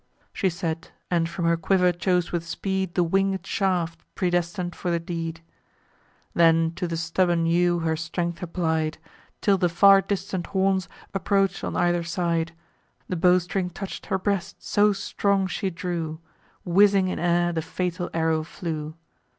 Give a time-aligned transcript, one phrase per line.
[0.33, 4.99] She said, and from her quiver chose with speed The winged shaft, predestin'd for the
[4.99, 5.41] deed;
[6.33, 8.97] Then to the stubborn yew her strength applied,
[9.41, 12.53] Till the far distant horns approach'd on either side.
[13.09, 16.19] The bowstring touch'd her breast, so strong she drew;
[16.65, 18.95] Whizzing in air the fatal arrow flew.